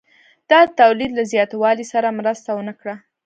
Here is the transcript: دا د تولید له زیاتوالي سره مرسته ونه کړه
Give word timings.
دا 0.49 0.59
د 0.67 0.69
تولید 0.81 1.11
له 1.15 1.23
زیاتوالي 1.31 1.85
سره 1.93 2.15
مرسته 2.19 2.49
ونه 2.53 2.73
کړه 2.79 2.95